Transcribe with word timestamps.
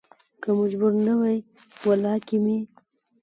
که 0.41 0.49
مجبور 0.59 0.93
نه 1.05 1.13
وى 1.19 1.37
ولا 1.87 2.15
کې 2.25 2.37
مې 2.43 2.57